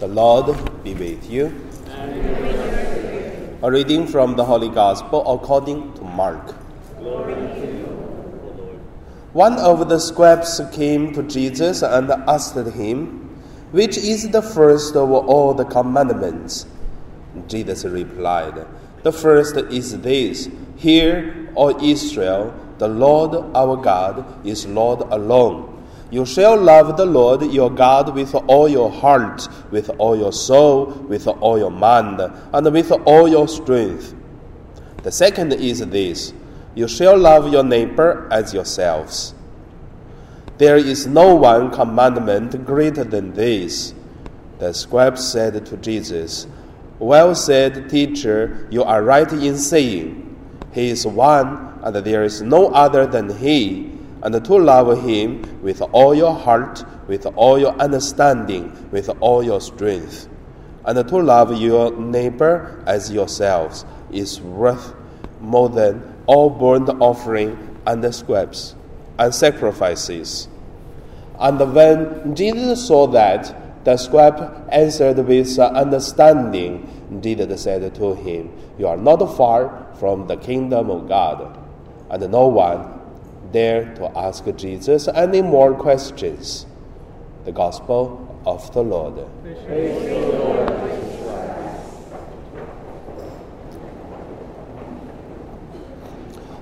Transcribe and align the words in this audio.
The 0.00 0.08
Lord 0.08 0.56
be 0.82 0.94
with 0.94 1.28
you. 1.30 1.52
A 3.62 3.70
reading 3.70 4.06
from 4.06 4.34
the 4.34 4.46
Holy 4.46 4.70
Gospel 4.70 5.20
according 5.30 5.92
to 5.92 6.00
Mark. 6.00 6.52
One 9.34 9.58
of 9.58 9.90
the 9.90 9.98
scribes 9.98 10.58
came 10.72 11.12
to 11.12 11.22
Jesus 11.22 11.82
and 11.82 12.10
asked 12.10 12.56
him, 12.56 13.28
Which 13.72 13.98
is 13.98 14.30
the 14.30 14.40
first 14.40 14.96
of 14.96 15.10
all 15.12 15.52
the 15.52 15.66
commandments? 15.66 16.64
Jesus 17.46 17.84
replied, 17.84 18.66
The 19.02 19.12
first 19.12 19.56
is 19.56 20.00
this 20.00 20.48
Hear, 20.76 21.52
O 21.54 21.78
Israel, 21.84 22.54
the 22.78 22.88
Lord 22.88 23.34
our 23.54 23.76
God 23.76 24.24
is 24.46 24.64
Lord 24.66 25.00
alone. 25.12 25.69
You 26.10 26.26
shall 26.26 26.56
love 26.60 26.96
the 26.96 27.06
Lord 27.06 27.42
your 27.52 27.70
God 27.70 28.14
with 28.14 28.34
all 28.34 28.68
your 28.68 28.90
heart, 28.90 29.46
with 29.70 29.90
all 29.98 30.16
your 30.16 30.32
soul, 30.32 30.86
with 30.86 31.28
all 31.28 31.56
your 31.56 31.70
mind, 31.70 32.20
and 32.20 32.72
with 32.72 32.90
all 32.90 33.28
your 33.28 33.46
strength. 33.46 34.14
The 35.04 35.12
second 35.12 35.52
is 35.52 35.78
this 35.86 36.32
You 36.74 36.88
shall 36.88 37.16
love 37.16 37.52
your 37.52 37.62
neighbor 37.62 38.26
as 38.32 38.52
yourselves. 38.52 39.34
There 40.58 40.76
is 40.76 41.06
no 41.06 41.36
one 41.36 41.70
commandment 41.70 42.66
greater 42.66 43.04
than 43.04 43.32
this. 43.32 43.94
The 44.58 44.74
scribe 44.74 45.16
said 45.16 45.64
to 45.64 45.76
Jesus, 45.76 46.48
Well 46.98 47.36
said, 47.36 47.88
teacher, 47.88 48.66
you 48.70 48.82
are 48.82 49.02
right 49.02 49.32
in 49.32 49.56
saying, 49.56 50.36
He 50.72 50.90
is 50.90 51.06
one, 51.06 51.78
and 51.82 51.96
there 51.96 52.24
is 52.24 52.42
no 52.42 52.66
other 52.72 53.06
than 53.06 53.38
He 53.38 53.99
and 54.22 54.44
to 54.44 54.54
love 54.56 55.02
him 55.02 55.62
with 55.62 55.80
all 55.92 56.14
your 56.14 56.34
heart, 56.34 56.84
with 57.08 57.26
all 57.36 57.58
your 57.58 57.72
understanding, 57.80 58.88
with 58.90 59.08
all 59.20 59.42
your 59.42 59.60
strength. 59.60 60.28
And 60.84 61.08
to 61.08 61.18
love 61.18 61.60
your 61.60 61.92
neighbor 61.96 62.82
as 62.86 63.10
yourselves 63.10 63.84
is 64.12 64.40
worth 64.40 64.94
more 65.40 65.68
than 65.68 66.02
all 66.26 66.50
burnt 66.50 66.88
offering 67.00 67.78
and 67.86 68.14
scraps 68.14 68.74
and 69.18 69.34
sacrifices. 69.34 70.48
And 71.38 71.74
when 71.74 72.34
Jesus 72.34 72.86
saw 72.86 73.06
that, 73.08 73.84
the 73.84 73.96
scribe 73.96 74.68
answered 74.70 75.18
with 75.18 75.58
understanding. 75.58 76.86
Jesus 77.20 77.62
said 77.62 77.94
to 77.94 78.14
him, 78.14 78.52
You 78.78 78.88
are 78.88 78.96
not 78.96 79.24
far 79.36 79.86
from 79.98 80.26
the 80.26 80.36
kingdom 80.36 80.90
of 80.90 81.08
God. 81.08 81.58
And 82.10 82.30
no 82.30 82.46
one 82.48 82.99
dare 83.52 83.94
to 83.96 84.16
ask 84.16 84.44
Jesus 84.56 85.08
any 85.08 85.42
more 85.42 85.74
questions. 85.74 86.66
The 87.44 87.52
Gospel 87.52 88.42
of 88.46 88.72
the 88.72 88.82
Lord. 88.82 89.26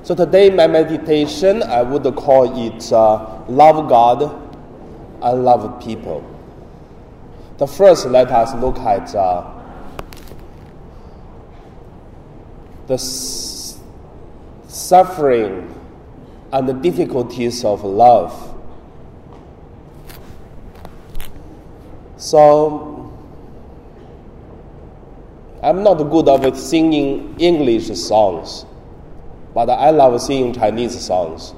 So 0.03 0.15
today, 0.15 0.49
my 0.49 0.67
meditation, 0.67 1.63
I 1.63 1.83
would 1.83 2.03
call 2.17 2.57
it 2.59 2.93
uh, 2.93 3.43
love 3.49 3.89
God 3.91 4.23
and 5.23 5.45
love 5.45 5.83
people. 5.83 6.25
The 7.59 7.67
first, 7.67 8.07
let 8.07 8.31
us 8.31 8.55
look 8.55 8.79
at 8.79 9.15
uh, 9.15 9.45
the 12.87 12.97
suffering 14.69 15.78
and 16.53 16.69
the 16.69 16.73
difficulties 16.73 17.65
of 17.65 17.85
love. 17.85 18.55
So, 22.17 23.13
I'm 25.63 25.83
not 25.83 25.97
good 26.11 26.29
at 26.29 26.57
singing 26.57 27.35
English 27.39 27.89
songs, 27.99 28.65
but 29.55 29.69
I 29.71 29.91
love 29.91 30.21
singing 30.21 30.53
Chinese 30.55 30.99
songs. 31.01 31.55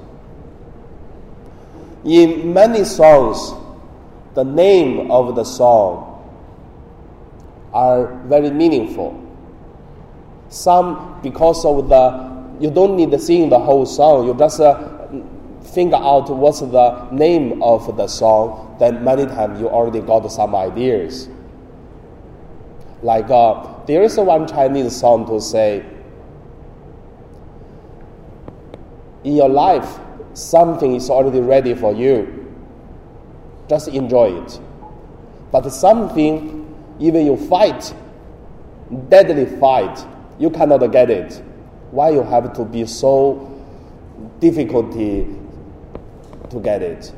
In 2.03 2.53
many 2.53 2.83
songs, 2.83 3.53
the 4.33 4.43
name 4.43 5.11
of 5.11 5.35
the 5.35 5.43
song 5.43 6.07
are 7.73 8.15
very 8.25 8.49
meaningful. 8.49 9.17
Some 10.49 11.19
because 11.21 11.63
of 11.63 11.87
the 11.89 12.30
you 12.61 12.69
don't 12.69 12.95
need 12.95 13.09
to 13.11 13.17
sing 13.19 13.49
the 13.49 13.57
whole 13.59 13.85
song. 13.87 14.27
You 14.27 14.35
just 14.35 14.59
uh, 14.59 15.09
figure 15.73 15.95
out 15.95 16.29
what's 16.29 16.59
the 16.59 17.09
name 17.09 17.61
of 17.63 17.97
the 17.97 18.07
song. 18.07 18.75
Then 18.79 19.03
many 19.03 19.25
times 19.25 19.59
you 19.59 19.67
already 19.67 20.01
got 20.01 20.31
some 20.31 20.53
ideas. 20.55 21.27
Like 23.01 23.29
uh, 23.31 23.83
there 23.87 24.03
is 24.03 24.15
one 24.17 24.47
Chinese 24.47 24.95
song 24.95 25.25
to 25.25 25.41
say, 25.41 25.83
in 29.23 29.35
your 29.35 29.49
life, 29.49 29.99
something 30.33 30.95
is 30.95 31.09
already 31.09 31.39
ready 31.39 31.73
for 31.73 31.93
you. 31.93 32.47
Just 33.67 33.87
enjoy 33.87 34.39
it. 34.43 34.59
But 35.51 35.67
something, 35.71 36.67
even 36.99 37.25
you 37.25 37.37
fight, 37.37 37.93
deadly 39.09 39.45
fight, 39.59 40.05
you 40.37 40.51
cannot 40.51 40.85
get 40.91 41.09
it 41.09 41.41
why 41.91 42.09
you 42.09 42.23
have 42.23 42.53
to 42.53 42.65
be 42.65 42.85
so 42.85 43.47
difficulty 44.39 45.27
to 46.49 46.59
get 46.59 46.81
it? 46.81 47.13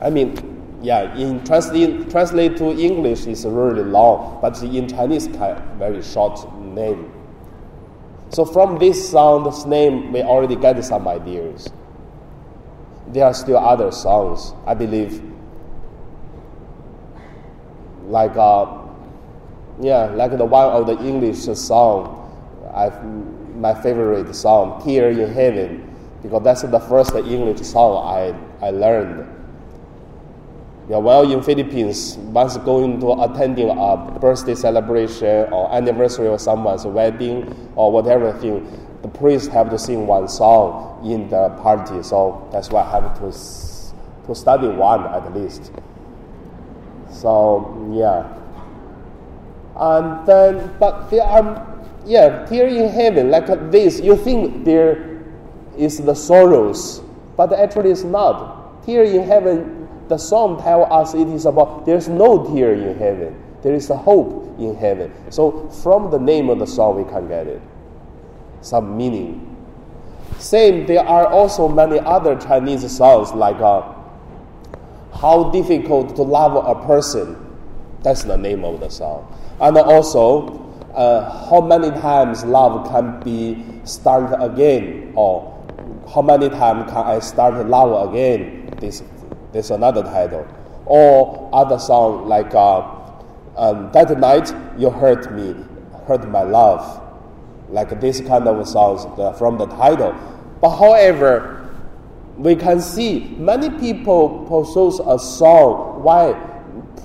I 0.00 0.10
mean, 0.10 0.78
yeah, 0.82 1.16
in 1.16 1.42
translate, 1.44 2.10
translate 2.10 2.56
to 2.58 2.70
English 2.78 3.26
is 3.26 3.44
really 3.46 3.82
long, 3.82 4.38
but 4.42 4.62
in 4.62 4.88
Chinese, 4.88 5.26
very 5.26 6.02
short 6.02 6.38
name. 6.60 7.12
So 8.30 8.44
from 8.44 8.78
this 8.78 9.10
sound's 9.10 9.64
name, 9.66 10.12
we 10.12 10.22
already 10.22 10.56
get 10.56 10.84
some 10.84 11.08
ideas. 11.08 11.68
There 13.08 13.24
are 13.24 13.34
still 13.34 13.56
other 13.58 13.92
songs, 13.92 14.52
I 14.66 14.74
believe, 14.74 15.22
like 18.06 18.36
uh, 18.36 18.66
yeah, 19.80 20.06
like 20.06 20.36
the 20.36 20.44
one 20.44 20.70
of 20.70 20.86
the 20.86 20.98
English 21.04 21.38
song. 21.58 22.12
I 22.74 22.90
my 23.56 23.74
favorite 23.74 24.34
song, 24.34 24.82
Tears 24.84 25.18
in 25.18 25.32
Heaven, 25.32 25.94
because 26.22 26.42
that's 26.42 26.62
the 26.62 26.80
first 26.80 27.14
English 27.14 27.60
song 27.60 28.06
I, 28.06 28.66
I 28.66 28.70
learned. 28.70 29.32
Yeah, 30.88 30.98
while 30.98 31.30
in 31.30 31.42
Philippines, 31.42 32.16
once 32.16 32.56
going 32.58 33.00
to 33.00 33.20
attending 33.22 33.70
a 33.70 33.96
birthday 34.20 34.54
celebration 34.54 35.52
or 35.52 35.72
anniversary 35.74 36.28
of 36.28 36.40
someone's 36.40 36.86
wedding 36.86 37.72
or 37.74 37.90
whatever 37.90 38.32
thing, 38.38 38.64
the 39.02 39.08
priest 39.08 39.50
have 39.50 39.68
to 39.70 39.78
sing 39.78 40.06
one 40.06 40.28
song 40.28 41.04
in 41.04 41.28
the 41.28 41.48
party. 41.62 42.02
So 42.04 42.48
that's 42.52 42.70
why 42.70 42.82
I 42.82 42.90
have 43.00 43.18
to 43.18 43.32
to 44.26 44.34
study 44.34 44.68
one 44.68 45.04
at 45.06 45.34
least. 45.34 45.72
So 47.10 47.90
yeah, 47.92 48.26
and 49.76 50.26
then 50.26 50.76
but 50.78 51.10
there 51.10 51.22
are 51.22 51.75
yeah, 52.06 52.46
tears 52.46 52.72
in 52.72 52.88
heaven, 52.88 53.30
like 53.30 53.46
this, 53.70 54.00
you 54.00 54.16
think 54.16 54.64
there 54.64 55.24
is 55.76 55.98
the 55.98 56.14
sorrows, 56.14 57.02
but 57.36 57.52
actually 57.52 57.90
it's 57.90 58.04
not. 58.04 58.84
Tears 58.86 59.12
in 59.12 59.24
heaven, 59.24 59.88
the 60.08 60.16
song 60.16 60.62
tell 60.62 60.90
us 60.92 61.14
it 61.14 61.26
is 61.28 61.46
about 61.46 61.84
there's 61.84 62.08
no 62.08 62.54
tear 62.54 62.74
in 62.74 62.96
heaven. 62.96 63.42
There 63.62 63.74
is 63.74 63.90
a 63.90 63.96
hope 63.96 64.56
in 64.58 64.76
heaven. 64.76 65.12
So 65.30 65.68
from 65.82 66.12
the 66.12 66.18
name 66.18 66.48
of 66.48 66.60
the 66.60 66.66
song, 66.66 67.02
we 67.02 67.10
can 67.10 67.26
get 67.26 67.48
it. 67.48 67.60
Some 68.60 68.96
meaning. 68.96 69.56
Same, 70.38 70.86
there 70.86 71.04
are 71.04 71.26
also 71.26 71.66
many 71.66 71.98
other 71.98 72.36
Chinese 72.36 72.88
songs 72.96 73.32
like 73.32 73.56
uh, 73.56 73.82
How 75.12 75.50
Difficult 75.50 76.14
to 76.16 76.22
Love 76.22 76.54
a 76.54 76.86
Person. 76.86 77.36
That's 78.02 78.22
the 78.22 78.36
name 78.36 78.64
of 78.64 78.78
the 78.78 78.88
song. 78.88 79.26
And 79.60 79.76
also, 79.78 80.65
uh, 80.96 81.48
how 81.48 81.60
many 81.60 81.90
times 82.00 82.44
love 82.44 82.88
can 82.88 83.20
be 83.20 83.64
started 83.84 84.42
again, 84.42 85.12
or 85.14 85.52
how 86.12 86.22
many 86.22 86.48
times 86.48 86.90
can 86.90 87.04
I 87.04 87.18
start 87.18 87.66
love 87.66 88.08
again? 88.10 88.74
This, 88.80 89.02
this 89.52 89.70
another 89.70 90.02
title. 90.02 90.46
Or 90.86 91.50
other 91.52 91.78
song 91.78 92.28
like 92.28 92.54
uh, 92.54 92.80
um, 93.56 93.90
that 93.92 94.18
night 94.18 94.54
you 94.78 94.90
hurt 94.90 95.32
me, 95.34 95.54
hurt 96.06 96.28
my 96.28 96.42
love, 96.42 97.02
like 97.68 98.00
this 98.00 98.20
kind 98.20 98.48
of 98.48 98.66
songs 98.66 99.04
from 99.38 99.58
the 99.58 99.66
title. 99.66 100.14
But 100.60 100.76
however, 100.78 101.70
we 102.38 102.54
can 102.56 102.80
see 102.80 103.34
many 103.38 103.68
people 103.78 104.46
propose 104.46 105.00
a 105.00 105.18
song. 105.18 106.02
Why 106.02 106.32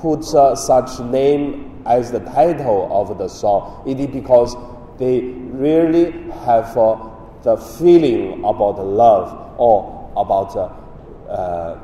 put 0.02 0.34
uh, 0.34 0.56
such 0.56 1.00
name 1.00 1.71
as 1.86 2.12
the 2.12 2.20
title 2.20 2.88
of 2.92 3.18
the 3.18 3.28
song. 3.28 3.84
It 3.88 4.00
is 4.00 4.08
because 4.08 4.56
they 4.98 5.22
really 5.22 6.12
have 6.46 6.78
uh, 6.78 7.10
the 7.44 7.58
feeling 7.58 8.44
about 8.46 8.80
love 8.86 9.56
or 9.60 10.12
about 10.16 10.56
uh, 10.56 11.32
uh, 11.32 11.80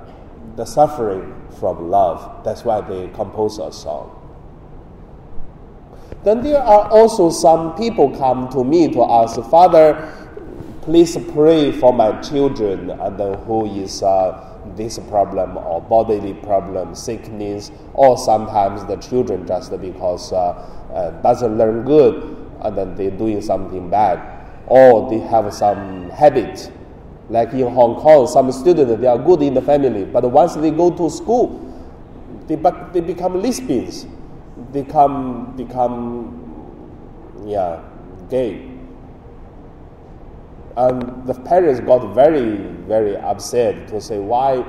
the 0.56 0.66
suffering 0.66 1.34
from 1.60 1.90
love. 1.90 2.44
That's 2.44 2.64
why 2.64 2.82
they 2.82 3.08
compose 3.10 3.58
a 3.60 3.72
song. 3.72 4.14
Then 6.24 6.42
there 6.42 6.60
are 6.62 6.90
also 6.90 7.30
some 7.30 7.76
people 7.76 8.10
come 8.18 8.50
to 8.50 8.64
me 8.64 8.92
to 8.94 9.04
ask, 9.04 9.42
Father, 9.50 10.14
please 10.82 11.18
pray 11.34 11.72
for 11.72 11.94
my 11.94 12.20
children 12.22 12.90
and 12.90 13.36
who 13.46 13.66
is 13.66 14.04
uh, 14.04 14.57
this 14.78 15.00
problem 15.10 15.58
or 15.58 15.82
bodily 15.82 16.34
problem, 16.34 16.96
sickness, 16.96 17.72
or 17.94 18.18
sometimes 18.18 18.86
the 18.86 18.96
children 18.98 19.46
just 19.46 19.72
because 19.82 20.32
uh, 20.32 20.50
uh, 20.94 21.12
doesn't 21.22 21.58
learn 21.58 21.84
good 21.84 22.38
and 22.62 22.78
then 22.78 22.96
they're 22.96 23.12
doing 23.12 23.42
something 23.42 23.90
bad, 23.90 24.20
or 24.68 25.10
they 25.10 25.20
have 25.20 25.54
some 25.54 26.10
habit. 26.12 26.72
Like 27.30 27.52
in 27.52 27.68
Hong 27.68 27.96
Kong, 27.96 28.26
some 28.28 28.52
students 28.52 29.02
they 29.02 29.08
are 29.08 29.18
good 29.18 29.42
in 29.42 29.54
the 29.54 29.62
family, 29.62 30.06
but 30.06 30.24
once 30.32 30.56
they 30.56 30.72
go 30.72 30.90
to 30.92 31.10
school, 31.10 31.64
they, 32.48 32.56
they 32.94 33.02
become 33.02 33.42
lesbians, 33.42 34.08
become 34.72 35.56
become 35.58 36.44
yeah 37.46 37.82
gay. 38.30 38.77
And 40.78 41.26
the 41.26 41.34
parents 41.34 41.80
got 41.80 42.14
very, 42.14 42.58
very 42.88 43.18
upset 43.18 43.88
to 43.88 44.00
say 44.00 44.20
why 44.20 44.64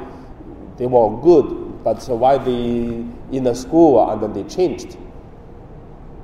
they 0.78 0.87
were 0.87 1.20
good, 1.20 1.84
but 1.84 2.02
why 2.08 2.38
they 2.38 3.05
in 3.31 3.44
the 3.44 3.55
school 3.55 4.10
and 4.10 4.22
then 4.22 4.32
they 4.32 4.44
changed. 4.44 4.96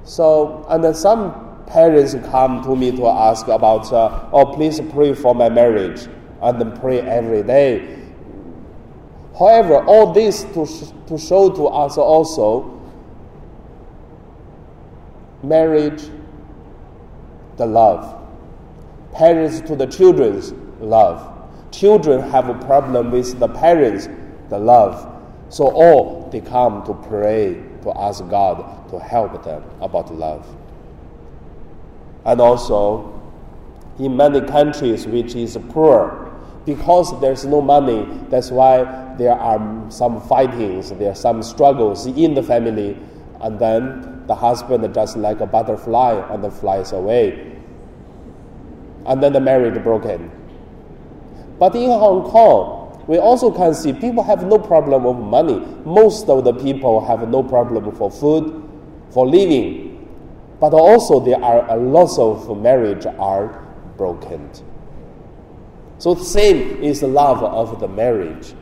So, 0.05 0.65
and 0.71 0.83
then 0.83 0.95
some 0.95 1.65
parents 1.67 2.15
come 2.31 2.63
to 2.65 2.75
me 2.75 2.93
to 2.93 3.07
ask 3.07 3.47
about, 3.49 3.93
uh, 3.93 4.31
oh, 4.33 4.47
please 4.55 4.81
pray 4.91 5.13
for 5.13 5.35
my 5.35 5.51
marriage, 5.51 6.09
and 6.41 6.59
then 6.59 6.75
pray 6.79 7.03
every 7.03 7.43
day. 7.43 8.01
However, 9.39 9.85
all 9.85 10.15
this 10.15 10.45
to, 10.55 10.65
sh- 10.65 10.93
to 11.09 11.19
show 11.19 11.51
to 11.51 11.67
us 11.67 11.99
also 11.99 12.71
marriage, 15.43 16.05
the 17.59 17.67
love 17.67 18.24
parents 19.15 19.61
to 19.61 19.77
the 19.77 19.87
children's 19.87 20.53
love. 20.81 21.31
Children 21.71 22.21
have 22.31 22.49
a 22.49 22.55
problem 22.67 23.13
with 23.13 23.39
the 23.39 23.49
parents, 23.49 24.09
the 24.51 24.59
love. 24.59 25.11
So 25.49 25.69
all 25.69 26.29
they 26.33 26.41
come 26.41 26.85
to 26.85 26.95
pray 26.95 27.63
to 27.83 27.93
ask 27.97 28.29
God 28.29 28.91
to 28.91 28.99
help 28.99 29.45
them 29.45 29.63
about 29.81 30.13
love. 30.13 30.47
And 32.25 32.41
also, 32.41 33.11
in 33.99 34.17
many 34.17 34.41
countries 34.41 35.07
which 35.07 35.37
is 35.37 35.57
poor, 35.71 36.33
because 36.67 37.21
there's 37.21 37.45
no 37.45 37.61
money, 37.61 38.09
that's 38.31 38.51
why 38.51 39.15
there 39.17 39.35
are 39.35 39.91
some 39.91 40.21
fightings, 40.23 40.91
there 40.91 41.13
are 41.13 41.15
some 41.15 41.43
struggles 41.43 42.07
in 42.07 42.35
the 42.35 42.43
family, 42.43 42.99
and 43.43 43.59
then 43.61 44.27
the 44.27 44.35
husband 44.35 44.93
just 44.93 45.17
like 45.17 45.41
a 45.41 45.47
butterfly 45.47 46.15
and 46.33 46.43
then 46.43 46.51
flies 46.51 46.93
away 46.93 47.54
and 49.07 49.23
then 49.23 49.33
the 49.33 49.41
marriage 49.41 49.83
broken. 49.83 50.31
But 51.59 51.75
in 51.75 51.89
Hong 51.91 52.23
Kong, 52.31 53.05
we 53.07 53.19
also 53.19 53.51
can 53.51 53.75
see 53.75 53.93
people 53.93 54.25
have 54.25 54.47
no 54.47 54.59
problem 54.59 55.05
with 55.05 55.17
money. 55.17 55.61
Most 55.85 56.29
of 56.29 56.45
the 56.45 56.55
people 56.55 57.05
have 57.05 57.29
no 57.29 57.43
problem 57.43 57.95
for 57.97 58.11
food, 58.11 58.63
for 59.11 59.27
living. 59.27 60.09
But 60.59 60.73
also 60.73 61.21
there 61.21 61.43
are 61.43 61.71
a 61.71 61.77
lot 61.77 62.19
of 62.19 62.61
marriage 62.61 63.07
are 63.07 63.63
broken. 63.97 64.51
So 65.99 66.15
same 66.15 66.83
is 66.83 67.01
the 67.01 67.07
love 67.07 67.43
of 67.43 67.79
the 67.81 67.89
marriage. 67.89 68.55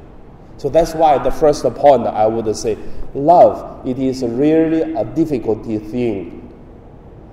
So 0.56 0.68
that's 0.68 0.94
why 0.94 1.18
the 1.18 1.30
first 1.30 1.64
point 1.64 2.06
I 2.06 2.26
would 2.26 2.54
say, 2.56 2.76
love, 3.14 3.86
it 3.86 3.98
is 3.98 4.22
really 4.22 4.82
a 4.94 5.04
difficulty 5.04 5.78
thing. 5.78 6.38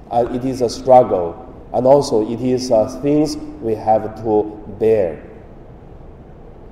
Uh, 0.10 0.28
it 0.32 0.46
is 0.46 0.62
a 0.62 0.70
struggle 0.70 1.49
and 1.74 1.86
also 1.86 2.30
it 2.30 2.42
is 2.42 2.72
uh, 2.72 2.88
things 3.02 3.38
we 3.62 3.76
have 3.76 4.16
to 4.24 4.44
bear. 4.80 5.24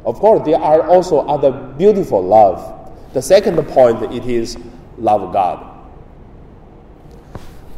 Of 0.05 0.19
course, 0.19 0.45
there 0.45 0.59
are 0.59 0.87
also 0.87 1.19
other 1.27 1.51
beautiful 1.51 2.23
love. 2.23 2.73
The 3.13 3.21
second 3.21 3.61
point 3.67 4.01
it 4.13 4.25
is 4.25 4.57
love 4.97 5.33
God. 5.33 5.77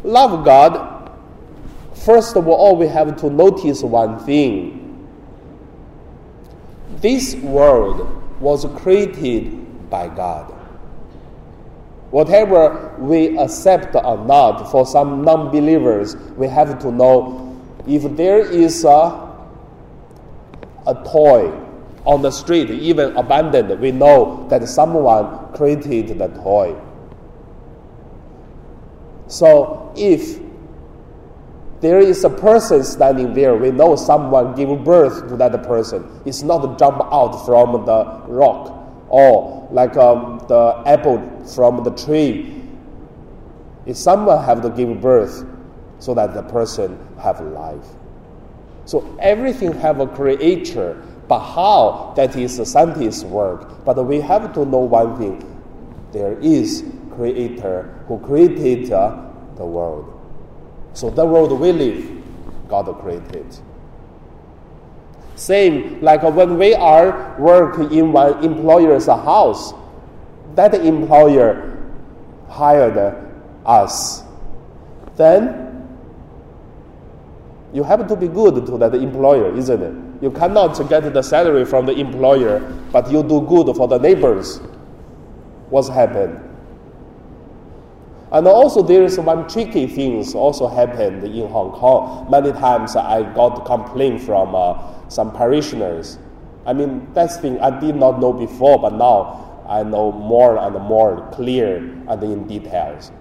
Love 0.03 0.45
God. 0.45 1.11
First 1.93 2.37
of 2.37 2.47
all, 2.47 2.75
we 2.77 2.87
have 2.87 3.17
to 3.17 3.29
notice 3.29 3.83
one 3.83 4.19
thing. 4.19 5.07
This 7.01 7.35
world 7.35 8.07
was 8.39 8.65
created 8.81 9.89
by 9.89 10.07
God. 10.07 10.53
Whatever 12.11 12.95
we 12.97 13.37
accept 13.37 13.95
or 13.95 14.17
not, 14.25 14.71
for 14.71 14.85
some 14.85 15.23
non 15.23 15.51
believers, 15.51 16.15
we 16.37 16.47
have 16.47 16.79
to 16.79 16.91
know 16.91 17.45
if 17.87 18.03
there 18.17 18.39
is 18.39 18.83
a, 18.83 18.87
a 20.87 20.93
toy 21.11 21.51
on 22.05 22.21
the 22.23 22.31
street, 22.31 22.69
even 22.71 23.15
abandoned, 23.15 23.79
we 23.79 23.91
know 23.91 24.47
that 24.49 24.67
someone 24.67 25.53
created 25.53 26.17
the 26.17 26.27
toy. 26.41 26.75
So 29.27 29.93
if 29.95 30.39
there 31.81 31.99
is 31.99 32.23
a 32.23 32.29
person 32.29 32.83
standing 32.83 33.33
there, 33.35 33.55
we 33.55 33.69
know 33.69 33.95
someone 33.95 34.55
gave 34.55 34.83
birth 34.83 35.27
to 35.29 35.37
that 35.37 35.61
person. 35.63 36.21
It's 36.25 36.41
not 36.41 36.79
jump 36.79 37.01
out 37.11 37.45
from 37.45 37.85
the 37.85 38.23
rock 38.27 38.78
or 39.09 39.67
like 39.71 39.97
um, 39.97 40.39
the 40.47 40.81
apple 40.85 41.19
from 41.45 41.83
the 41.83 41.91
tree. 41.91 42.63
If 43.85 43.97
someone 43.97 44.43
have 44.43 44.61
to 44.61 44.69
give 44.69 45.01
birth 45.01 45.45
so 45.99 46.13
that 46.13 46.33
the 46.33 46.43
person 46.43 46.97
have 47.21 47.41
life. 47.41 47.85
So 48.85 49.17
everything 49.19 49.73
have 49.73 49.99
a 49.99 50.07
creator, 50.07 51.03
but 51.27 51.39
how 51.39 52.13
that 52.15 52.35
is 52.35 52.57
a 52.59 52.65
scientist's 52.65 53.23
work. 53.23 53.83
But 53.85 54.03
we 54.03 54.19
have 54.21 54.53
to 54.53 54.65
know 54.65 54.79
one 54.79 55.17
thing: 55.17 55.61
there 56.11 56.39
is 56.39 56.83
creator 57.15 58.03
who 58.07 58.17
created 58.19 58.91
uh, 58.91 59.29
the 59.55 59.65
world. 59.65 60.15
So 60.93 61.09
the 61.09 61.25
world 61.25 61.51
we 61.59 61.71
live, 61.71 62.23
God 62.67 62.87
created. 62.99 63.45
Same 65.39 66.01
like 66.01 66.25
uh, 66.25 66.31
when 66.31 66.57
we 66.57 66.75
are 66.75 67.33
work 67.39 67.79
in 67.93 68.11
one 68.11 68.43
employer's 68.43 69.05
house, 69.07 69.73
that 70.55 70.73
employer 70.75 71.79
hired 72.49 73.15
us. 73.65 74.23
Then 75.15 75.87
you 77.71 77.83
have 77.83 78.05
to 78.05 78.17
be 78.17 78.27
good 78.27 78.65
to 78.65 78.77
that 78.79 78.93
employer, 78.95 79.55
isn't 79.55 79.81
it? 79.81 80.21
You 80.21 80.29
cannot 80.31 80.75
get 80.89 81.13
the 81.13 81.21
salary 81.21 81.63
from 81.63 81.85
the 81.85 81.93
employer, 81.93 82.59
but 82.91 83.09
you 83.09 83.23
do 83.23 83.39
good 83.47 83.73
for 83.77 83.87
the 83.87 83.97
neighbors. 83.97 84.59
What's 85.69 85.87
happened? 85.87 86.48
And 88.31 88.47
also 88.47 88.83
there 88.83 89.03
is 89.03 89.17
one 89.17 89.47
tricky 89.47 89.87
things 89.87 90.35
also 90.35 90.67
happened 90.67 91.23
in 91.23 91.47
Hong 91.49 91.71
Kong. 91.71 92.29
Many 92.29 92.51
times 92.51 92.95
I 92.95 93.23
got 93.33 93.65
complaint 93.65 94.21
from 94.21 94.53
uh, 94.53 95.09
some 95.09 95.31
parishioners. 95.31 96.19
I 96.65 96.73
mean, 96.73 97.11
that's 97.13 97.37
thing 97.37 97.59
I 97.59 97.79
did 97.79 97.95
not 97.95 98.19
know 98.19 98.31
before, 98.31 98.77
but 98.79 98.93
now 98.93 99.63
I 99.67 99.81
know 99.81 100.11
more 100.11 100.57
and 100.57 100.75
more 100.75 101.27
clear 101.31 101.77
and 101.77 102.23
in 102.23 102.47
details. 102.47 103.11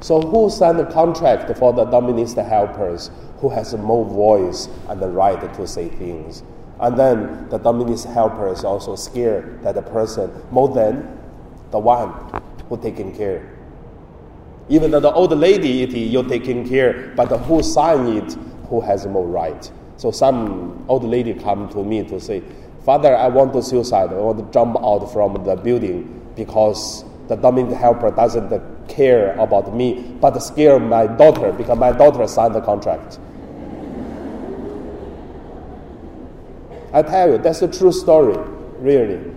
So 0.00 0.22
who 0.22 0.48
signed 0.48 0.78
the 0.78 0.86
contract 0.86 1.54
for 1.58 1.72
the 1.72 1.84
Dominist 1.84 2.36
helpers 2.36 3.10
who 3.38 3.50
has 3.50 3.74
more 3.74 4.06
voice 4.06 4.68
and 4.88 5.00
the 5.00 5.08
right 5.08 5.52
to 5.54 5.66
say 5.66 5.90
things? 5.90 6.42
And 6.80 6.98
then 6.98 7.48
the 7.50 7.58
Dominist 7.58 8.06
helpers 8.06 8.64
also 8.64 8.96
scared 8.96 9.62
that 9.62 9.74
the 9.74 9.82
person 9.82 10.30
more 10.50 10.68
than 10.68 11.18
the 11.70 11.78
one 11.78 12.12
who 12.74 12.82
taking 12.82 13.14
care. 13.14 13.50
Even 14.68 14.90
though 14.90 15.00
the 15.00 15.12
old 15.12 15.32
lady, 15.36 15.82
it, 15.82 15.90
you're 15.90 16.24
taking 16.28 16.66
care, 16.68 17.12
but 17.16 17.26
who 17.40 17.62
signed 17.62 18.08
it, 18.08 18.32
who 18.68 18.80
has 18.80 19.06
more 19.06 19.26
right. 19.26 19.70
So 19.96 20.10
some 20.10 20.84
old 20.88 21.04
lady 21.04 21.34
come 21.34 21.68
to 21.70 21.84
me 21.84 22.02
to 22.04 22.18
say, 22.20 22.42
Father, 22.84 23.14
I 23.16 23.28
want 23.28 23.52
to 23.54 23.62
suicide. 23.62 24.10
I 24.10 24.14
want 24.14 24.38
to 24.38 24.52
jump 24.52 24.76
out 24.76 25.06
from 25.12 25.44
the 25.44 25.56
building 25.56 26.32
because 26.36 27.04
the 27.28 27.36
dominant 27.36 27.76
helper 27.76 28.10
doesn't 28.10 28.88
care 28.88 29.34
about 29.38 29.74
me, 29.74 30.16
but 30.20 30.38
scare 30.40 30.78
my 30.78 31.06
daughter 31.06 31.52
because 31.52 31.78
my 31.78 31.92
daughter 31.92 32.26
signed 32.26 32.54
the 32.54 32.60
contract. 32.60 33.18
I 36.92 37.02
tell 37.02 37.32
you, 37.32 37.38
that's 37.38 37.62
a 37.62 37.68
true 37.68 37.92
story, 37.92 38.36
really. 38.78 39.34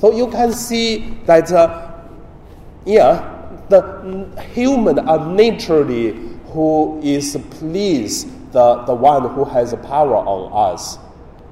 So 0.00 0.12
you 0.16 0.28
can 0.30 0.52
see 0.52 1.18
that, 1.26 1.52
uh, 1.52 1.92
yeah, 2.86 3.36
the 3.68 4.26
human 4.52 4.98
are 4.98 5.26
naturally 5.26 6.12
who 6.52 7.00
is 7.02 7.38
pleased 7.50 8.28
the, 8.52 8.76
the 8.84 8.94
one 8.94 9.32
who 9.34 9.44
has 9.44 9.74
power 9.86 10.16
on 10.16 10.72
us. 10.74 10.98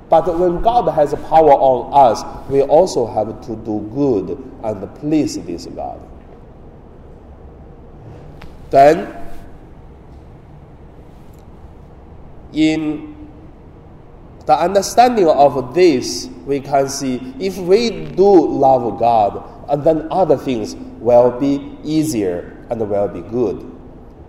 But 0.08 0.38
when 0.38 0.62
God 0.62 0.90
has 0.92 1.14
power 1.28 1.52
on 1.52 1.92
us, 1.92 2.24
we 2.48 2.62
also 2.62 3.06
have 3.06 3.40
to 3.46 3.56
do 3.56 3.80
good 3.94 4.38
and 4.64 4.94
please 4.98 5.38
this 5.44 5.66
God. 5.66 6.00
Then, 8.70 9.14
in 12.52 13.17
the 14.48 14.58
understanding 14.58 15.28
of 15.28 15.74
this, 15.74 16.26
we 16.46 16.58
can 16.58 16.88
see 16.88 17.34
if 17.38 17.58
we 17.58 17.90
do 17.90 18.46
love 18.48 18.98
God, 18.98 19.44
and 19.68 19.84
then 19.84 20.08
other 20.10 20.38
things 20.38 20.74
will 21.00 21.38
be 21.38 21.76
easier 21.84 22.56
and 22.70 22.80
will 22.88 23.08
be 23.08 23.20
good. 23.20 23.70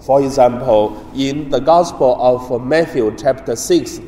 For 0.01 0.21
example, 0.21 1.09
in 1.15 1.49
the 1.49 1.59
Gospel 1.61 2.17
of 2.19 2.61
Matthew, 2.61 3.15
chapter 3.15 3.55
6, 3.55 4.01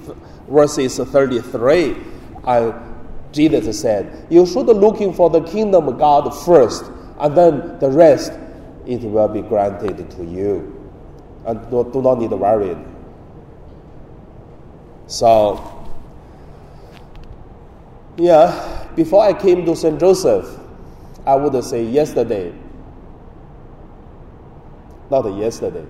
verses 0.49 0.97
33, 0.97 1.95
and 2.43 2.73
Jesus 3.31 3.79
said, 3.79 4.27
You 4.29 4.45
should 4.45 4.65
looking 4.65 5.13
for 5.13 5.29
the 5.29 5.39
kingdom 5.39 5.87
of 5.87 5.97
God 5.97 6.29
first, 6.43 6.91
and 7.21 7.37
then 7.37 7.79
the 7.79 7.89
rest 7.89 8.33
it 8.85 8.99
will 8.99 9.29
be 9.29 9.43
granted 9.43 10.11
to 10.11 10.25
you. 10.25 10.77
And 11.45 11.61
do, 11.71 11.89
do 11.89 12.01
not 12.01 12.19
need 12.19 12.31
to 12.31 12.35
worry. 12.35 12.75
So, 15.07 15.70
yeah, 18.21 18.87
before 18.95 19.23
I 19.23 19.33
came 19.33 19.65
to 19.65 19.75
St. 19.75 19.99
Joseph, 19.99 20.59
I 21.25 21.35
would 21.35 21.63
say 21.63 21.83
yesterday, 21.83 22.53
not 25.09 25.25
yesterday, 25.35 25.85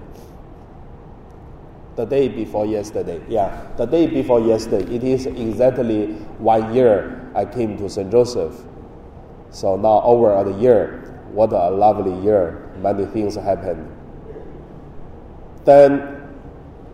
the 1.97 2.05
day 2.05 2.29
before 2.29 2.65
yesterday. 2.65 3.21
Yeah, 3.27 3.67
the 3.75 3.85
day 3.85 4.07
before 4.07 4.39
yesterday. 4.39 4.95
It 4.95 5.03
is 5.03 5.25
exactly 5.25 6.13
one 6.39 6.73
year 6.73 7.29
I 7.35 7.45
came 7.45 7.77
to 7.77 7.89
St. 7.89 8.09
Joseph. 8.09 8.55
So 9.51 9.75
now 9.75 10.01
over 10.03 10.31
a 10.31 10.57
year. 10.57 10.99
What 11.33 11.51
a 11.51 11.69
lovely 11.69 12.17
year. 12.23 12.69
Many 12.81 13.05
things 13.07 13.35
happened. 13.35 13.89
Then, 15.65 16.33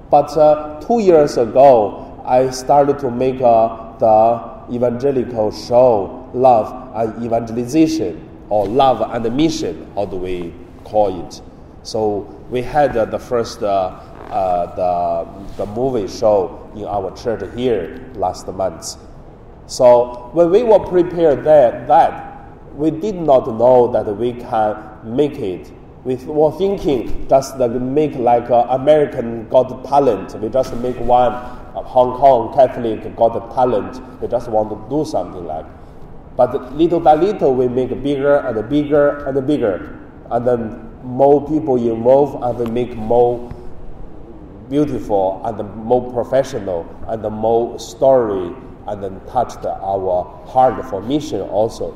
but 0.10 0.36
uh, 0.36 0.82
two 0.82 1.00
years 1.00 1.38
ago, 1.38 2.22
I 2.26 2.50
started 2.50 3.00
to 3.00 3.12
make 3.12 3.40
uh, 3.40 3.98
the 4.00 4.57
evangelical 4.72 5.52
show, 5.52 6.30
Love 6.34 6.92
and 6.96 7.24
Evangelization, 7.24 8.28
or 8.50 8.68
Love 8.68 9.02
and 9.02 9.36
Mission, 9.36 9.90
how 9.96 10.06
do 10.06 10.18
we 10.18 10.54
call 10.84 11.28
it? 11.28 11.42
So 11.84 12.20
we 12.50 12.62
had 12.62 12.96
uh, 12.98 13.06
the 13.06 13.20
first 13.20 13.64
uh, 13.64 14.00
uh, 14.30 14.76
the, 14.76 15.56
the 15.58 15.66
movie 15.72 16.08
show 16.08 16.70
in 16.76 16.84
our 16.86 17.16
church 17.16 17.44
here 17.56 18.12
last 18.16 18.48
month. 18.48 18.98
So 19.68 20.30
when 20.34 20.52
we 20.52 20.64
were 20.64 20.80
prepared 20.80 21.44
that, 21.46 21.88
that 21.88 22.74
we 22.74 22.92
did 22.92 23.16
not 23.16 23.48
know 23.48 23.92
that 23.92 24.06
we 24.16 24.34
can 24.34 24.78
make 25.04 25.40
it. 25.40 25.72
We 26.04 26.16
were 26.16 26.52
thinking 26.52 27.28
just 27.28 27.58
make 27.58 28.16
like 28.16 28.50
American 28.50 29.48
Got 29.50 29.84
Talent. 29.86 30.36
We 30.40 30.50
just 30.50 30.74
make 30.76 30.98
one 31.00 31.34
Hong 31.84 32.18
Kong 32.18 32.54
Catholic 32.54 33.16
Got 33.16 33.34
the 33.34 33.40
Talent. 33.54 34.22
they 34.22 34.28
just 34.28 34.50
want 34.50 34.70
to 34.70 34.90
do 34.90 35.06
something 35.06 35.46
like. 35.46 35.66
But 36.36 36.74
little 36.76 37.00
by 37.00 37.16
little, 37.16 37.54
we 37.56 37.68
make 37.68 37.90
bigger 38.04 38.38
and 38.38 38.70
bigger 38.70 39.26
and 39.26 39.48
bigger, 39.48 40.00
and 40.30 40.48
then 40.48 40.90
more 41.04 41.48
people 41.48 41.76
involved, 41.78 42.44
and 42.44 42.58
we 42.60 42.66
make 42.72 42.96
more 42.96 43.52
beautiful 44.70 45.42
and 45.46 45.76
more 45.76 46.12
professional 46.12 46.86
and 47.08 47.22
more 47.24 47.80
story 47.80 48.54
and 48.88 49.04
then 49.04 49.20
touched 49.28 49.66
our 49.66 50.24
heart 50.48 50.84
for 50.86 51.02
mission 51.02 51.42
also. 51.42 51.96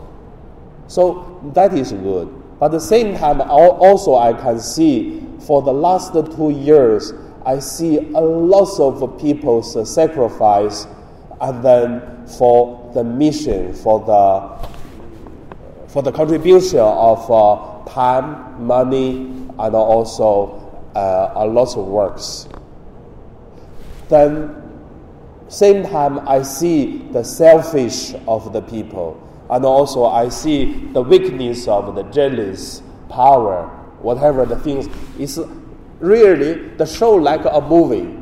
So 0.88 1.51
that 1.53 1.73
is 1.73 1.91
good. 1.93 2.27
But 2.59 2.65
at 2.67 2.71
the 2.71 2.79
same 2.79 3.17
time, 3.17 3.41
also 3.41 4.15
I 4.15 4.33
can 4.33 4.59
see 4.59 5.25
for 5.39 5.61
the 5.61 5.73
last 5.73 6.13
two 6.13 6.50
years, 6.51 7.13
I 7.45 7.60
see 7.60 7.98
a 7.98 8.21
lot 8.21 8.79
of 8.79 9.19
people's 9.19 9.74
sacrifice 9.93 10.88
and 11.39 11.63
then 11.63 12.27
for 12.27 12.91
the 12.93 13.03
mission, 13.03 13.74
for 13.74 14.00
the 14.00 14.71
for 15.88 16.01
the 16.01 16.12
contribution 16.12 16.79
of 16.79 17.29
uh, 17.29 17.83
time, 17.91 18.65
money, 18.65 19.25
and 19.60 19.75
also 19.75 20.81
uh, 20.95 21.33
a 21.36 21.45
lot 21.45 21.75
of 21.75 21.86
works 21.86 22.48
then 24.12 24.53
same 25.48 25.83
time 25.83 26.19
I 26.27 26.43
see 26.43 26.98
the 27.12 27.24
selfish 27.24 28.13
of 28.27 28.53
the 28.53 28.62
people, 28.62 29.17
and 29.50 29.65
also 29.65 30.05
I 30.05 30.29
see 30.29 30.74
the 30.91 31.01
weakness 31.01 31.67
of 31.67 31.95
the 31.95 32.03
jealous 32.03 32.83
power, 33.10 33.67
whatever 34.01 34.45
the 34.45 34.57
things. 34.57 34.88
It's 35.17 35.39
really 36.01 36.67
the 36.75 36.86
show 36.86 37.13
like 37.13 37.46
a 37.46 37.62
movie, 37.62 38.17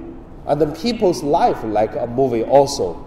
and 0.46 0.62
the 0.62 0.68
people's 0.68 1.24
life 1.24 1.64
like 1.64 1.96
a 1.96 2.08
movie 2.08 2.44
also. 2.44 3.06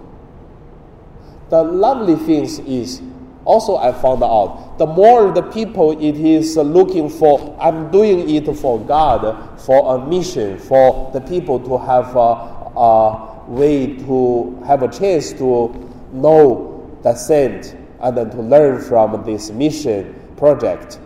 The 1.51 1.63
lovely 1.63 2.17
things 2.17 2.59
is 2.61 3.03
also 3.45 3.77
I 3.77 3.93
found 3.93 4.23
out 4.23 4.79
the 4.79 4.87
more 4.87 5.33
the 5.33 5.43
people 5.43 5.93
it 5.93 6.17
is 6.17 6.57
looking 6.57 7.09
for, 7.09 7.57
I'm 7.61 7.91
doing 7.91 8.29
it 8.31 8.53
for 8.57 8.81
God, 8.81 9.61
for 9.61 9.97
a 9.97 10.07
mission, 10.07 10.59
for 10.59 11.11
the 11.13 11.21
people 11.21 11.61
to 11.61 11.79
have. 11.79 12.17
A, 12.17 12.63
a 12.77 13.33
way 13.47 13.97
to 13.97 14.63
have 14.67 14.83
a 14.83 14.89
chance 14.89 15.33
to 15.33 15.69
know 16.13 16.99
the 17.03 17.15
saint 17.15 17.77
and 18.01 18.17
then 18.17 18.31
to 18.31 18.41
learn 18.41 18.81
from 18.81 19.23
this 19.25 19.51
mission 19.51 20.15
project. 20.37 20.99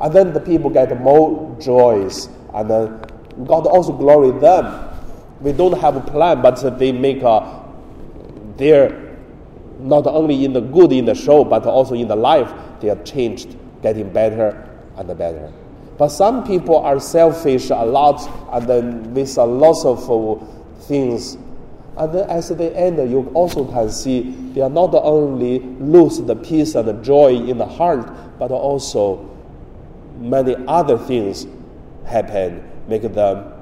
And 0.00 0.12
then 0.12 0.32
the 0.32 0.40
people 0.40 0.70
get 0.70 1.00
more 1.00 1.56
joys 1.60 2.28
and 2.56 2.70
then 2.70 3.00
God 3.44 3.66
also 3.66 3.92
glory 3.92 4.30
them. 4.40 4.88
We 5.40 5.52
don't 5.52 5.78
have 5.78 5.94
a 5.94 6.00
plan, 6.00 6.40
but 6.40 6.56
they 6.78 6.90
make 6.90 7.20
a, 7.20 7.62
they're 8.56 9.14
not 9.78 10.06
only 10.06 10.46
in 10.46 10.54
the 10.54 10.62
good 10.62 10.90
in 10.90 11.04
the 11.04 11.14
show, 11.14 11.44
but 11.44 11.66
also 11.66 11.94
in 11.94 12.08
the 12.08 12.16
life, 12.16 12.50
they 12.80 12.88
are 12.88 13.02
changed, 13.04 13.56
getting 13.82 14.10
better 14.10 14.66
and 14.96 15.18
better. 15.18 15.52
But 15.98 16.08
some 16.08 16.46
people 16.46 16.78
are 16.78 16.98
selfish 16.98 17.68
a 17.68 17.84
lot, 17.84 18.26
and 18.52 18.66
then 18.66 19.12
with 19.14 19.36
a 19.36 19.44
lot 19.44 19.84
of 19.84 20.10
uh, 20.10 20.44
things. 20.84 21.36
And 21.98 22.12
then 22.14 22.30
as 22.30 22.48
they 22.48 22.74
end, 22.74 22.96
you 23.10 23.30
also 23.34 23.70
can 23.70 23.90
see 23.90 24.30
they 24.54 24.62
are 24.62 24.70
not 24.70 24.94
only 24.94 25.58
lose 25.58 26.20
the 26.22 26.36
peace 26.36 26.74
and 26.74 26.88
the 26.88 26.94
joy 26.94 27.34
in 27.34 27.58
the 27.58 27.66
heart, 27.66 28.38
but 28.38 28.50
also 28.50 29.28
many 30.18 30.56
other 30.66 30.96
things 30.96 31.46
happen, 32.06 32.62
make 32.88 33.02
them 33.02 33.52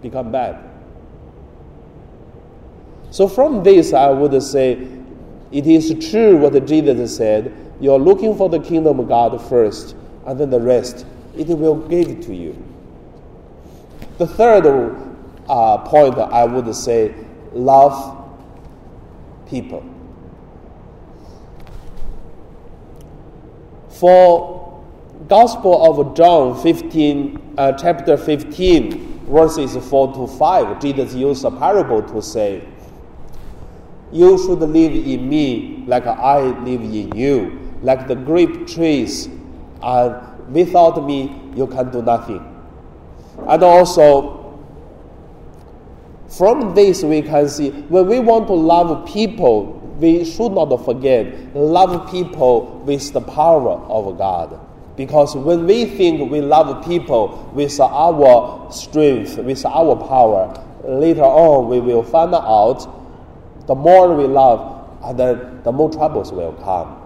become 0.00 0.32
bad. 0.32 0.70
So 3.10 3.28
from 3.28 3.62
this, 3.62 3.92
I 3.92 4.08
would 4.10 4.40
say 4.42 4.88
it 5.50 5.66
is 5.66 6.10
true 6.10 6.36
what 6.38 6.64
Jesus 6.64 7.16
said. 7.16 7.52
You 7.80 7.92
are 7.92 7.98
looking 7.98 8.36
for 8.36 8.48
the 8.48 8.60
kingdom 8.60 9.00
of 9.00 9.08
God 9.08 9.40
first, 9.48 9.96
and 10.26 10.38
then 10.38 10.50
the 10.50 10.60
rest 10.60 11.04
it 11.36 11.48
will 11.48 11.76
give 11.88 12.20
to 12.26 12.34
you. 12.34 12.56
The 14.18 14.26
third 14.26 14.66
uh, 15.48 15.78
point, 15.78 16.18
I 16.18 16.44
would 16.44 16.74
say 16.74 17.14
love 17.52 18.16
people. 19.48 19.84
For 23.88 24.59
Gospel 25.28 26.00
of 26.00 26.16
John 26.16 26.58
15, 26.62 27.54
uh, 27.58 27.72
chapter 27.72 28.16
15, 28.16 29.26
verses 29.26 29.76
4 29.76 30.14
to 30.14 30.26
5, 30.26 30.80
Jesus 30.80 31.14
used 31.14 31.44
a 31.44 31.50
parable 31.50 32.02
to 32.02 32.22
say, 32.22 32.66
You 34.10 34.38
should 34.38 34.60
live 34.60 34.92
in 34.92 35.28
me 35.28 35.84
like 35.86 36.06
I 36.06 36.40
live 36.40 36.80
in 36.80 37.14
you, 37.14 37.70
like 37.82 38.08
the 38.08 38.14
grape 38.14 38.66
trees, 38.66 39.28
and 39.82 40.52
without 40.54 41.04
me 41.04 41.38
you 41.54 41.66
can 41.66 41.90
do 41.90 42.00
nothing. 42.00 42.46
And 43.46 43.62
also, 43.62 44.58
from 46.28 46.74
this, 46.74 47.02
we 47.02 47.20
can 47.20 47.46
see 47.50 47.70
when 47.70 48.06
we 48.06 48.20
want 48.20 48.46
to 48.46 48.54
love 48.54 49.06
people, 49.06 49.74
we 49.98 50.24
should 50.24 50.52
not 50.52 50.74
forget 50.82 51.54
love 51.54 52.10
people 52.10 52.82
with 52.86 53.12
the 53.12 53.20
power 53.20 53.72
of 53.72 54.16
God. 54.16 54.68
Because 55.00 55.34
when 55.34 55.64
we 55.64 55.86
think 55.86 56.30
we 56.30 56.42
love 56.42 56.84
people 56.84 57.50
with 57.54 57.80
our 57.80 58.70
strength, 58.70 59.38
with 59.38 59.64
our 59.64 59.96
power, 59.96 60.52
later 60.84 61.22
on 61.22 61.70
we 61.70 61.80
will 61.80 62.02
find 62.02 62.34
out 62.34 62.86
the 63.66 63.74
more 63.74 64.14
we 64.14 64.24
love, 64.24 65.16
then 65.16 65.62
the 65.62 65.72
more 65.72 65.90
troubles 65.90 66.32
will 66.32 66.52
come. 66.52 67.00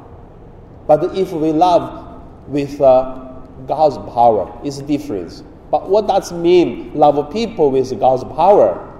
But 0.88 1.16
if 1.16 1.30
we 1.30 1.52
love 1.52 2.20
with 2.48 2.80
uh, 2.80 3.30
God's 3.68 3.98
power, 4.12 4.52
it's 4.64 4.78
different. 4.78 5.44
But 5.70 5.88
what 5.88 6.08
does 6.08 6.32
mean 6.32 6.94
love 6.94 7.32
people 7.32 7.70
with 7.70 7.96
God's 8.00 8.24
power? 8.24 8.90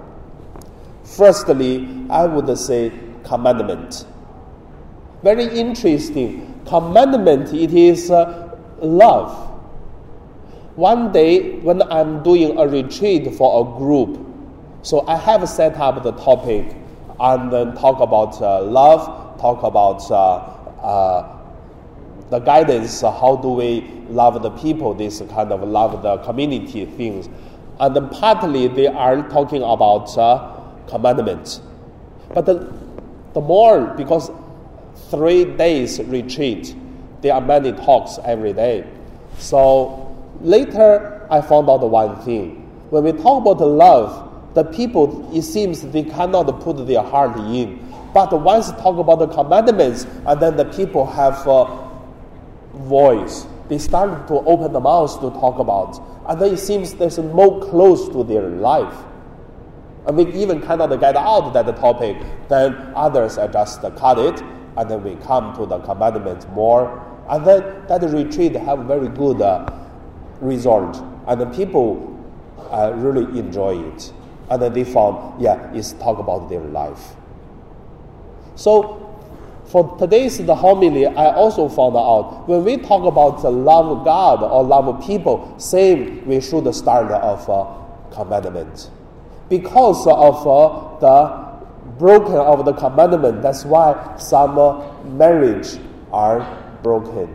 Firstly, 1.03 2.05
I 2.09 2.27
would 2.27 2.57
say 2.57 2.93
commandment. 3.25 4.05
Very 5.21 5.47
interesting. 5.47 6.63
Commandment, 6.65 7.53
it 7.53 7.73
is 7.73 8.09
uh, 8.09 8.44
love. 8.79 9.51
One 10.75 11.11
day, 11.11 11.59
when 11.59 11.81
I'm 11.83 12.21
doing 12.23 12.57
a 12.57 12.67
retreat 12.67 13.33
for 13.35 13.61
a 13.61 13.77
group, 13.79 14.19
so 14.81 15.07
I 15.07 15.15
have 15.17 15.47
set 15.47 15.77
up 15.77 16.03
the 16.03 16.11
topic 16.11 16.75
and 17.19 17.51
then 17.51 17.75
talk 17.75 17.99
about 18.01 18.41
uh, 18.41 18.61
love, 18.61 19.39
talk 19.39 19.63
about 19.63 20.11
uh, 20.11 20.55
uh, 20.85 21.35
the 22.29 22.39
guidance, 22.39 23.01
how 23.01 23.37
do 23.41 23.49
we 23.49 23.81
love 24.09 24.41
the 24.41 24.51
people, 24.51 24.93
this 24.93 25.21
kind 25.29 25.51
of 25.51 25.63
love 25.63 26.01
the 26.01 26.17
community 26.17 26.85
things. 26.85 27.29
And 27.79 27.95
then 27.95 28.09
partly 28.09 28.67
they 28.67 28.87
are 28.87 29.27
talking 29.29 29.61
about 29.61 30.17
uh, 30.17 30.59
commandments. 30.87 31.61
But 32.33 32.45
the, 32.45 32.73
the 33.33 33.41
more, 33.41 33.87
because 33.95 34.31
three 35.09 35.45
days 35.45 35.99
retreat, 36.01 36.75
there 37.25 37.33
are 37.33 37.41
many 37.41 37.71
talks 37.71 38.19
every 38.23 38.53
day. 38.53 38.85
So 39.39 40.15
later 40.41 41.25
I 41.31 41.41
found 41.41 41.67
out 41.71 41.79
the 41.79 41.87
one 41.87 42.21
thing. 42.21 42.61
When 42.91 43.03
we 43.03 43.13
talk 43.13 43.41
about 43.41 43.57
the 43.57 43.65
love, 43.65 44.53
the 44.53 44.63
people, 44.63 45.35
it 45.35 45.41
seems 45.41 45.81
they 45.81 46.03
cannot 46.03 46.61
put 46.61 46.85
their 46.85 47.01
heart 47.01 47.35
in. 47.39 47.79
But 48.13 48.31
once 48.39 48.69
talk 48.73 48.99
about 48.99 49.17
the 49.17 49.27
commandments, 49.27 50.05
and 50.27 50.39
then 50.39 50.55
the 50.55 50.65
people 50.65 51.07
have 51.07 51.47
a 51.47 51.89
voice. 52.75 53.47
They 53.69 53.79
start 53.79 54.27
to 54.27 54.35
open 54.35 54.71
the 54.71 54.79
mouth 54.79 55.19
to 55.21 55.31
talk 55.31 55.57
about. 55.57 55.99
And 56.29 56.39
then 56.39 56.53
it 56.53 56.59
seems 56.59 56.93
there's 56.93 57.17
more 57.17 57.59
close 57.59 58.07
to 58.09 58.23
their 58.23 58.49
life. 58.49 59.03
And 60.05 60.15
we 60.15 60.31
even 60.33 60.61
cannot 60.61 60.95
get 60.99 61.17
out 61.17 61.51
that 61.53 61.75
topic, 61.77 62.17
then 62.49 62.75
others 62.95 63.39
are 63.39 63.47
just 63.47 63.81
cut 63.81 64.19
it, 64.19 64.43
and 64.77 64.91
then 64.91 65.03
we 65.03 65.15
come 65.25 65.55
to 65.55 65.65
the 65.65 65.79
commandments 65.79 66.45
more. 66.53 67.14
And 67.29 67.45
then 67.45 67.87
that 67.87 68.01
retreat 68.01 68.55
have 68.55 68.79
very 68.85 69.09
good 69.09 69.41
uh, 69.41 69.65
result, 70.41 71.03
and 71.27 71.41
the 71.41 71.47
people 71.47 72.15
uh, 72.71 72.93
really 72.95 73.39
enjoy 73.39 73.81
it. 73.93 74.13
And 74.49 74.61
then 74.61 74.73
they 74.73 74.83
found, 74.83 75.41
yeah, 75.41 75.71
it's 75.73 75.93
talk 75.93 76.19
about 76.19 76.49
their 76.49 76.61
life. 76.61 77.15
So 78.55 79.01
for 79.65 79.97
today's 79.97 80.37
the 80.37 80.55
homily, 80.55 81.07
I 81.07 81.33
also 81.33 81.67
found 81.67 81.97
out 81.97 82.47
when 82.47 82.63
we 82.63 82.77
talk 82.77 83.05
about 83.05 83.41
the 83.41 83.49
love 83.49 83.87
of 83.87 84.05
God 84.05 84.43
or 84.43 84.63
love 84.63 84.87
of 84.87 85.03
people, 85.03 85.57
same 85.57 86.25
we 86.27 86.39
should 86.39 86.73
start 86.75 87.11
of 87.11 87.49
uh, 87.49 88.13
commandment. 88.13 88.91
Because 89.49 90.05
of 90.05 90.47
uh, 90.47 90.99
the 90.99 91.97
broken 91.97 92.35
of 92.35 92.65
the 92.65 92.73
commandment, 92.73 93.41
that's 93.41 93.65
why 93.65 94.15
some 94.17 94.57
uh, 94.59 95.03
marriage 95.03 95.79
are 96.13 96.64
broken 96.85 97.27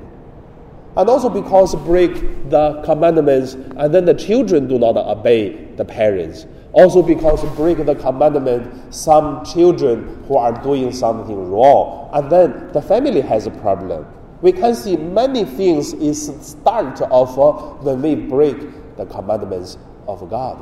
and 0.96 1.08
also 1.08 1.28
because 1.28 1.74
break 1.76 2.14
the 2.50 2.82
commandments 2.84 3.54
and 3.54 3.94
then 3.94 4.04
the 4.04 4.14
children 4.14 4.66
do 4.66 4.78
not 4.78 4.96
obey 4.96 5.64
the 5.76 5.84
parents. 5.84 6.46
Also 6.72 7.02
because 7.02 7.44
break 7.56 7.84
the 7.84 7.94
commandment 7.94 8.92
some 8.94 9.44
children 9.44 10.24
who 10.26 10.36
are 10.36 10.52
doing 10.62 10.92
something 10.92 11.50
wrong. 11.50 12.10
And 12.12 12.30
then 12.30 12.72
the 12.72 12.82
family 12.82 13.20
has 13.20 13.46
a 13.46 13.50
problem. 13.50 14.06
We 14.42 14.52
can 14.52 14.74
see 14.74 14.96
many 14.96 15.44
things 15.44 15.92
is 15.94 16.26
start 16.44 17.00
of 17.02 17.38
uh, 17.38 17.52
when 17.84 18.02
we 18.02 18.14
break 18.14 18.56
the 18.96 19.06
commandments 19.06 19.78
of 20.08 20.28
god. 20.28 20.58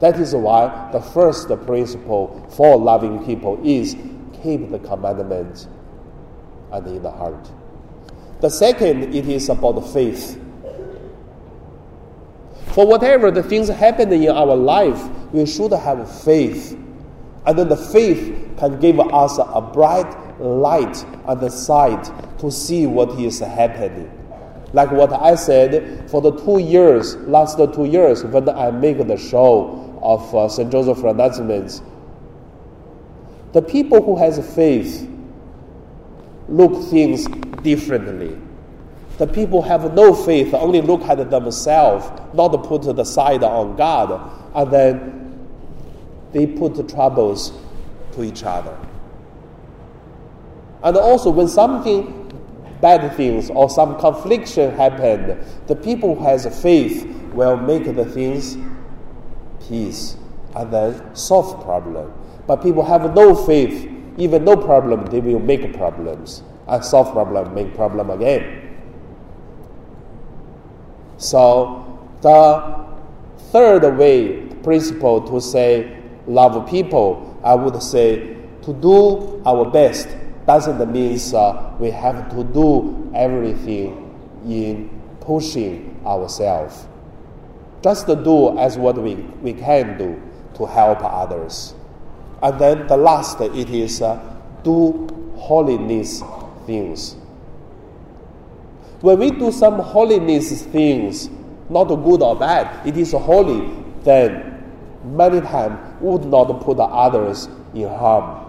That 0.00 0.20
is 0.20 0.34
why 0.34 0.90
the 0.92 1.00
first 1.00 1.48
principle 1.66 2.46
for 2.56 2.76
loving 2.76 3.24
people 3.24 3.60
is 3.64 3.96
keep 4.42 4.70
the 4.70 4.78
commandments 4.78 5.66
and 6.72 6.86
in 6.86 7.02
the 7.02 7.10
heart 7.10 7.50
the 8.44 8.50
second, 8.50 9.14
it 9.14 9.26
is 9.26 9.48
about 9.48 9.80
faith. 9.90 10.38
For 12.74 12.86
whatever 12.86 13.30
the 13.30 13.42
things 13.42 13.68
happen 13.70 14.12
in 14.12 14.28
our 14.28 14.54
life, 14.54 15.02
we 15.32 15.46
should 15.46 15.72
have 15.72 16.22
faith. 16.22 16.78
And 17.46 17.58
then 17.58 17.70
the 17.70 17.76
faith 17.78 18.54
can 18.58 18.78
give 18.80 19.00
us 19.00 19.38
a 19.38 19.62
bright 19.62 20.38
light 20.38 21.06
on 21.24 21.40
the 21.40 21.48
side 21.48 22.04
to 22.40 22.50
see 22.50 22.84
what 22.86 23.18
is 23.18 23.38
happening. 23.40 24.12
Like 24.74 24.90
what 24.90 25.14
I 25.14 25.36
said, 25.36 26.10
for 26.10 26.20
the 26.20 26.32
two 26.32 26.58
years, 26.58 27.16
last 27.16 27.56
two 27.56 27.86
years, 27.86 28.24
when 28.24 28.46
I 28.50 28.70
make 28.70 28.98
the 28.98 29.16
show 29.16 29.98
of 30.02 30.34
uh, 30.34 30.50
St. 30.50 30.70
Joseph 30.70 31.02
Announcements, 31.02 31.80
the 33.54 33.62
people 33.62 34.02
who 34.02 34.18
has 34.18 34.36
faith 34.54 35.08
look 36.48 36.90
things 36.90 37.26
differently. 37.62 38.38
The 39.18 39.26
people 39.26 39.62
have 39.62 39.94
no 39.94 40.12
faith, 40.14 40.52
only 40.54 40.80
look 40.80 41.02
at 41.02 41.30
themselves, 41.30 42.06
not 42.34 42.48
put 42.64 42.82
the 42.82 43.04
side 43.04 43.44
on 43.44 43.76
God, 43.76 44.30
and 44.54 44.70
then 44.72 45.48
they 46.32 46.46
put 46.46 46.74
the 46.74 46.82
troubles 46.82 47.52
to 48.12 48.24
each 48.24 48.42
other. 48.42 48.76
And 50.82 50.96
also, 50.96 51.30
when 51.30 51.48
something 51.48 52.20
bad 52.80 53.16
things 53.16 53.50
or 53.50 53.70
some 53.70 53.98
confliction 53.98 54.72
happened, 54.72 55.38
the 55.68 55.76
people 55.76 56.16
who 56.16 56.24
has 56.24 56.44
faith 56.60 57.06
will 57.32 57.56
make 57.56 57.84
the 57.84 58.04
things 58.04 58.58
peace 59.66 60.16
and 60.54 60.72
then 60.72 61.14
solve 61.16 61.62
problem. 61.64 62.12
But 62.46 62.56
people 62.62 62.84
have 62.84 63.14
no 63.14 63.34
faith, 63.34 63.90
even 64.16 64.44
no 64.44 64.56
problem, 64.56 65.06
they 65.06 65.20
will 65.20 65.40
make 65.40 65.74
problems 65.74 66.42
and 66.68 66.84
solve 66.84 67.12
problem, 67.12 67.54
make 67.54 67.74
problem 67.74 68.10
again. 68.10 68.76
So 71.18 71.98
the 72.22 72.86
third 73.52 73.96
way 73.96 74.46
principle 74.62 75.20
to 75.28 75.40
say 75.40 76.00
love 76.26 76.68
people, 76.68 77.38
I 77.44 77.54
would 77.54 77.82
say 77.82 78.36
to 78.62 78.72
do 78.72 79.42
our 79.44 79.70
best 79.70 80.08
doesn't 80.46 80.90
mean 80.92 81.18
uh, 81.34 81.72
we 81.78 81.90
have 81.90 82.30
to 82.30 82.44
do 82.44 83.10
everything 83.14 84.14
in 84.46 84.88
pushing 85.20 86.00
ourselves. 86.06 86.86
Just 87.82 88.06
do 88.06 88.58
as 88.58 88.76
what 88.78 88.96
we, 88.96 89.14
we 89.42 89.52
can 89.52 89.98
do 89.98 90.20
to 90.54 90.66
help 90.66 90.98
others. 91.02 91.74
And 92.44 92.60
then 92.60 92.86
the 92.86 92.96
last, 92.98 93.40
it 93.40 93.70
is 93.70 94.02
uh, 94.02 94.20
do 94.62 95.08
holiness 95.34 96.22
things. 96.66 97.16
When 99.00 99.18
we 99.18 99.30
do 99.30 99.50
some 99.50 99.78
holiness 99.78 100.62
things, 100.64 101.30
not 101.70 101.86
good 101.86 102.20
or 102.20 102.36
bad, 102.36 102.86
it 102.86 102.98
is 102.98 103.12
holy, 103.12 103.72
then 104.02 104.62
many 105.04 105.40
times 105.40 105.78
would 106.02 106.26
not 106.26 106.60
put 106.60 106.78
others 106.78 107.48
in 107.72 107.88
harm. 107.88 108.46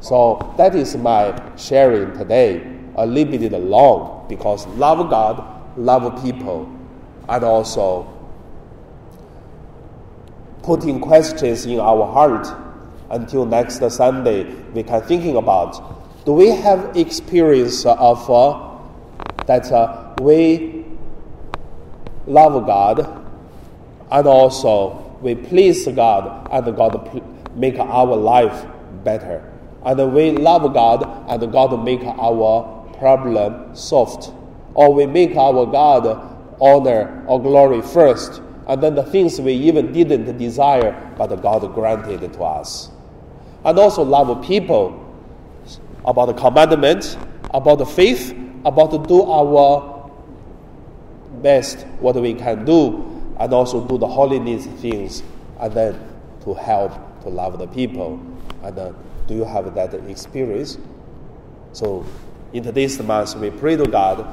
So 0.00 0.54
that 0.56 0.74
is 0.74 0.96
my 0.96 1.38
sharing 1.56 2.16
today, 2.16 2.66
a 2.96 3.04
little 3.04 3.38
bit 3.38 3.52
long 3.52 4.24
because 4.30 4.66
love 4.68 5.10
God, 5.10 5.44
love 5.76 6.24
people, 6.24 6.74
and 7.28 7.44
also 7.44 8.17
putting 10.68 11.00
questions 11.00 11.64
in 11.64 11.80
our 11.80 12.04
heart 12.12 12.46
until 13.08 13.46
next 13.46 13.78
Sunday 13.90 14.44
we 14.74 14.82
can 14.82 15.00
thinking 15.00 15.34
about 15.36 16.26
do 16.26 16.34
we 16.34 16.48
have 16.48 16.94
experience 16.94 17.86
of 17.86 18.28
uh, 18.28 18.76
that 19.46 19.72
uh, 19.72 20.14
we 20.20 20.84
love 22.26 22.66
God 22.66 22.98
and 24.10 24.26
also 24.26 25.16
we 25.22 25.34
please 25.34 25.88
God 25.88 26.46
and 26.52 26.76
God 26.76 27.22
make 27.56 27.78
our 27.78 28.14
life 28.14 28.66
better? 29.04 29.50
And 29.86 30.12
we 30.12 30.32
love 30.32 30.74
God 30.74 31.02
and 31.30 31.50
God 31.50 31.82
make 31.82 32.02
our 32.04 32.84
problem 32.98 33.74
solved. 33.74 34.34
Or 34.74 34.92
we 34.92 35.06
make 35.06 35.34
our 35.34 35.64
God 35.64 36.04
honor 36.60 37.24
or 37.26 37.40
glory 37.40 37.80
first 37.80 38.42
and 38.68 38.82
then 38.82 38.94
the 38.94 39.02
things 39.02 39.40
we 39.40 39.52
even 39.54 39.92
didn't 39.92 40.36
desire 40.38 40.92
but 41.16 41.34
God 41.42 41.74
granted 41.74 42.32
to 42.32 42.42
us 42.42 42.90
and 43.64 43.78
also 43.78 44.02
love 44.02 44.44
people 44.44 45.04
about 46.04 46.26
the 46.26 46.34
commandment, 46.34 47.18
about 47.52 47.78
the 47.78 47.86
faith, 47.86 48.34
about 48.64 48.90
to 48.90 48.98
do 49.06 49.22
our 49.22 50.10
best, 51.42 51.86
what 52.00 52.16
we 52.16 52.34
can 52.34 52.64
do, 52.64 53.34
and 53.38 53.52
also 53.52 53.86
do 53.86 53.98
the 53.98 54.06
holiness 54.06 54.66
things, 54.80 55.22
and 55.60 55.72
then 55.74 56.08
to 56.44 56.54
help 56.54 56.92
to 57.22 57.28
love 57.28 57.58
the 57.58 57.66
people. 57.66 58.20
And 58.62 58.78
uh, 58.78 58.92
do 59.26 59.34
you 59.34 59.44
have 59.44 59.74
that 59.74 59.94
experience? 59.94 60.78
So, 61.72 62.04
in 62.52 62.62
today's 62.62 63.00
month, 63.02 63.36
we 63.36 63.50
pray 63.50 63.76
to 63.76 63.86
God, 63.86 64.26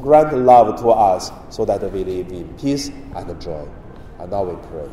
grant 0.00 0.36
love 0.36 0.80
to 0.80 0.88
us 0.88 1.30
so 1.50 1.64
that 1.64 1.80
we 1.92 2.04
live 2.04 2.32
in 2.32 2.48
peace 2.58 2.88
and 2.88 3.40
joy. 3.40 3.66
And 4.18 4.30
now 4.30 4.44
we 4.44 4.56
pray. 4.68 4.88